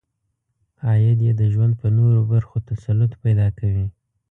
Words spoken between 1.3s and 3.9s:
د ژوند په نورو برخو تسلط پیدا کوي.